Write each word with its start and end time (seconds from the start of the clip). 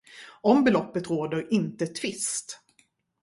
Om 0.41 0.63
beloppet 0.63 1.09
råder 1.09 1.53
inte 1.53 1.87
tvist. 1.87 2.59